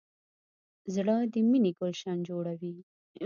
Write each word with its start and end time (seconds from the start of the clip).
زړه 0.95 1.15
د 1.33 1.35
مینې 1.49 1.71
ګلشن 1.79 2.17
جوړوي. 2.29 2.73